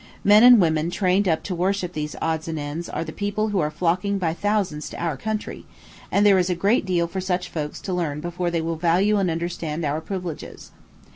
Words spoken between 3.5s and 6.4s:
are flocking by thousands to our country; and there